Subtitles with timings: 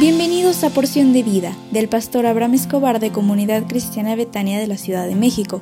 [0.00, 4.78] Bienvenidos a Porción de Vida del pastor Abraham Escobar de Comunidad Cristiana Betania de la
[4.78, 5.60] Ciudad de México.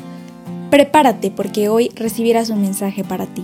[0.71, 3.43] Prepárate porque hoy recibirás un mensaje para ti.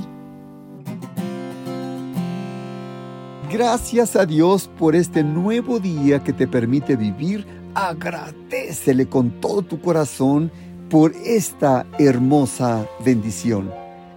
[3.50, 7.44] Gracias a Dios por este nuevo día que te permite vivir.
[7.74, 10.52] Agradecele con todo tu corazón
[10.90, 13.68] por esta hermosa bendición.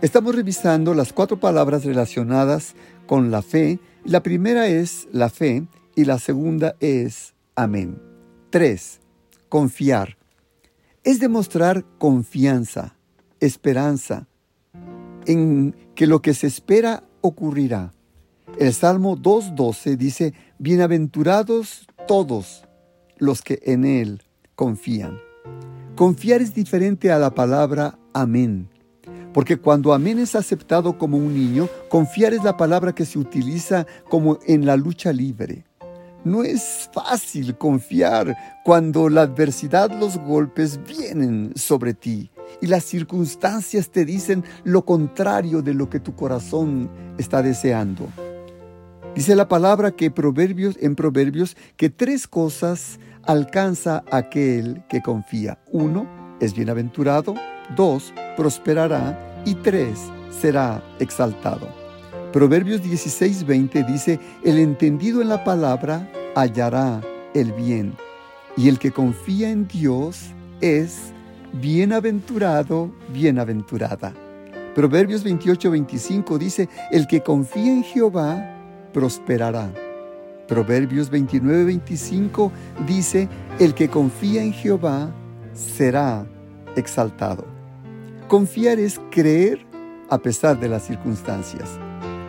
[0.04, 2.76] Estamos revisando las cuatro palabras relacionadas
[3.08, 3.80] con la fe.
[4.06, 5.66] La primera es la fe
[5.98, 8.00] y la segunda es amén.
[8.52, 9.00] 3.
[9.50, 10.16] Confiar.
[11.04, 12.96] Es demostrar confianza,
[13.40, 14.28] esperanza
[15.26, 17.94] en que lo que se espera ocurrirá.
[18.60, 22.64] El Salmo 2.12 dice, Bienaventurados todos
[23.18, 24.22] los que en Él
[24.54, 25.18] confían.
[25.96, 28.70] Confiar es diferente a la palabra amén.
[29.34, 33.88] Porque cuando amén es aceptado como un niño, confiar es la palabra que se utiliza
[34.10, 35.67] como en la lucha libre.
[36.24, 42.30] No es fácil confiar cuando la adversidad, los golpes vienen sobre ti
[42.62, 48.08] y las circunstancias te dicen lo contrario de lo que tu corazón está deseando.
[49.16, 55.60] Dice la palabra que proverbios, en Proverbios que tres cosas alcanza aquel que confía.
[55.72, 56.08] Uno,
[56.40, 57.34] es bienaventurado.
[57.76, 59.44] Dos, prosperará.
[59.44, 61.77] Y tres, será exaltado.
[62.38, 67.02] Proverbios 16:20 dice, el entendido en la palabra hallará
[67.34, 67.96] el bien,
[68.56, 71.14] y el que confía en Dios es
[71.54, 74.14] bienaventurado, bienaventurada.
[74.76, 78.48] Proverbios 28:25 dice, el que confía en Jehová
[78.94, 79.74] prosperará.
[80.48, 82.52] Proverbios 29:25
[82.86, 85.10] dice, el que confía en Jehová
[85.56, 86.28] será
[86.76, 87.46] exaltado.
[88.28, 89.66] Confiar es creer
[90.08, 91.80] a pesar de las circunstancias.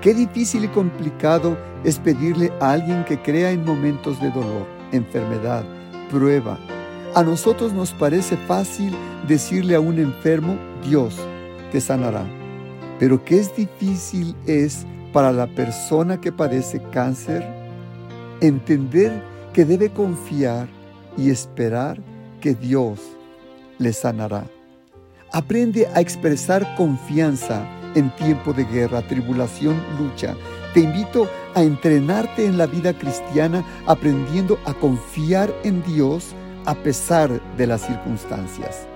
[0.00, 5.64] Qué difícil y complicado es pedirle a alguien que crea en momentos de dolor, enfermedad,
[6.09, 6.56] prueba.
[7.16, 8.94] A nosotros nos parece fácil
[9.26, 11.16] decirle a un enfermo, Dios
[11.72, 12.25] te sanará.
[13.00, 17.44] Pero qué es difícil es para la persona que padece cáncer
[18.41, 19.20] entender
[19.53, 20.69] que debe confiar
[21.16, 21.98] y esperar
[22.41, 23.00] que Dios
[23.78, 24.44] le sanará.
[25.32, 27.66] Aprende a expresar confianza
[27.98, 30.34] en tiempo de guerra, tribulación, lucha.
[30.75, 36.34] Te invito a entrenarte en la vida cristiana aprendiendo a confiar en Dios
[36.66, 38.87] a pesar de las circunstancias.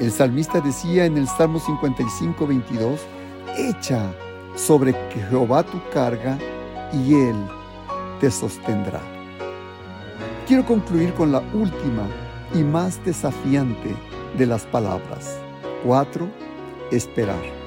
[0.00, 3.00] El salmista decía en el Salmo 55, 22,
[3.56, 4.12] Echa
[4.56, 4.94] sobre
[5.28, 6.38] Jehová tu carga
[6.92, 7.36] y Él
[8.20, 9.00] te sostendrá.
[10.46, 12.06] Quiero concluir con la última
[12.54, 13.94] y más desafiante
[14.36, 15.38] de las palabras.
[15.84, 16.28] 4.
[16.90, 17.61] Esperar.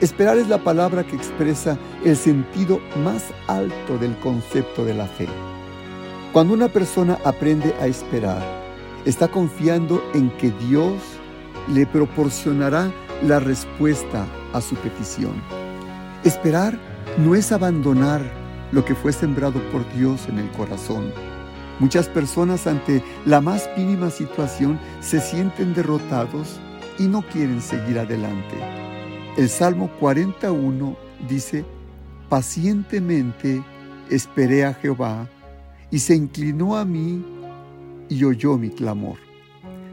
[0.00, 5.26] Esperar es la palabra que expresa el sentido más alto del concepto de la fe.
[6.34, 8.42] Cuando una persona aprende a esperar,
[9.06, 10.92] está confiando en que Dios
[11.72, 12.92] le proporcionará
[13.22, 15.42] la respuesta a su petición.
[16.24, 16.78] Esperar
[17.16, 18.20] no es abandonar
[18.72, 21.10] lo que fue sembrado por Dios en el corazón.
[21.78, 26.60] Muchas personas ante la más mínima situación se sienten derrotados
[26.98, 28.95] y no quieren seguir adelante.
[29.36, 30.96] El Salmo 41
[31.28, 31.62] dice,
[32.30, 33.62] pacientemente
[34.08, 35.28] esperé a Jehová
[35.90, 37.22] y se inclinó a mí
[38.08, 39.18] y oyó mi clamor.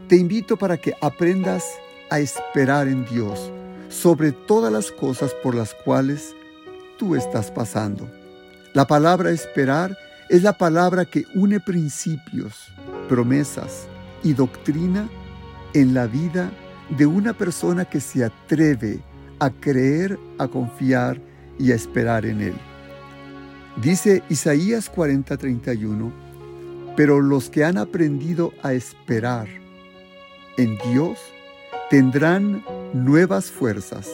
[0.08, 1.66] Te invito para que aprendas
[2.08, 3.52] a esperar en Dios
[3.90, 6.34] sobre todas las cosas por las cuales
[6.98, 8.10] tú estás pasando.
[8.72, 9.94] La palabra esperar
[10.30, 12.72] es la palabra que une principios,
[13.10, 13.88] promesas
[14.22, 15.06] y doctrina
[15.74, 16.50] en la vida
[16.96, 19.02] de una persona que se atreve
[19.44, 21.20] a creer, a confiar
[21.58, 22.54] y a esperar en Él.
[23.76, 26.12] Dice Isaías 40:31,
[26.96, 29.48] pero los que han aprendido a esperar
[30.56, 31.18] en Dios
[31.90, 32.64] tendrán
[32.94, 34.08] nuevas fuerzas,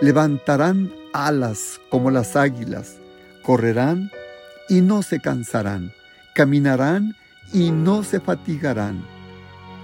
[0.00, 2.96] levantarán alas como las águilas,
[3.44, 4.10] correrán
[4.68, 5.92] y no se cansarán,
[6.34, 7.14] caminarán
[7.52, 9.04] y no se fatigarán.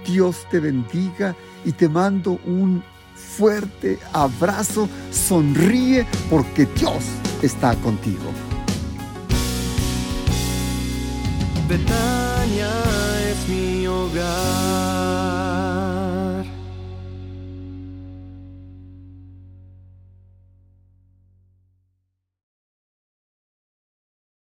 [0.05, 2.83] Dios te bendiga y te mando un
[3.19, 7.05] fuerte abrazo, sonríe porque Dios
[7.43, 8.33] está contigo.
[11.69, 12.71] Betania
[13.31, 15.28] es mi hogar.